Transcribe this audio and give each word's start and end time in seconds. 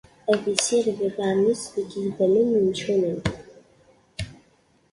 Ad 0.31 0.43
issired 0.53 0.99
iḍarren-is 1.07 1.63
deg 1.75 1.89
yidammen 2.01 2.47
n 2.49 2.51
yimcumen. 2.53 3.19